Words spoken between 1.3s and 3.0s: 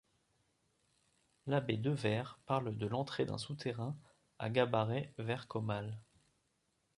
L'abbé Devert parle de